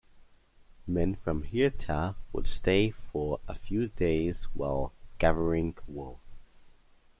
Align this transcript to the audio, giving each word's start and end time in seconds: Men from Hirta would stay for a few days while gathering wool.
Men 0.87 1.13
from 1.13 1.43
Hirta 1.43 2.15
would 2.33 2.47
stay 2.47 2.89
for 2.89 3.39
a 3.47 3.53
few 3.53 3.89
days 3.89 4.45
while 4.55 4.93
gathering 5.19 5.75
wool. 5.87 6.19